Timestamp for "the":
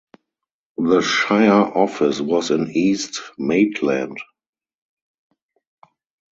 0.79-1.01